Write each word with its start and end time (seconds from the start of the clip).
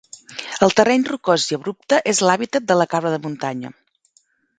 El 0.67 0.71
terreny 0.77 1.03
rocós 1.09 1.45
i 1.51 1.57
abrupte 1.57 1.99
és 2.13 2.21
l'hàbitat 2.29 2.65
de 2.73 2.79
la 2.81 2.87
cabra 2.95 3.13
de 3.17 3.21
muntanya. 3.27 3.71